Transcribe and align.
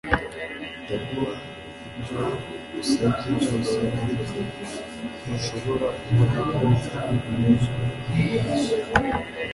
Ndaguha 0.81 1.31
ibyo 1.97 2.21
usabye 2.81 3.29
byose 3.41 3.75
ariko 4.03 4.37
ntushobora 5.23 5.87
kubona 6.03 6.39
ko 6.53 6.63
unyuzwe 7.29 7.77